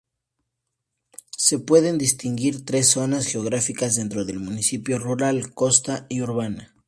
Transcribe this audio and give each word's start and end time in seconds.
Se 1.37 1.59
pueden 1.59 1.99
distinguir 1.99 2.65
tres 2.65 2.87
zonas 2.89 3.27
geográficas 3.27 3.93
dentro 3.97 4.25
del 4.25 4.39
municipio: 4.39 4.97
rural, 4.97 5.53
costa 5.53 6.07
y 6.09 6.21
urbana. 6.23 6.73